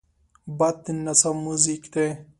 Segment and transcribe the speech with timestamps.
[0.57, 2.07] باد د نڅا موزیک دی